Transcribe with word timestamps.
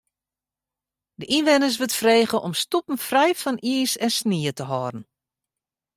De 1.19 1.25
ynwenners 1.37 1.77
wurdt 1.79 1.93
frege 2.01 2.37
om 2.47 2.53
stoepen 2.61 2.97
frij 3.07 3.33
fan 3.41 3.59
iis 3.71 3.93
en 4.03 4.09
snie 4.19 4.51
te 4.57 4.63
hâlden. 4.71 5.03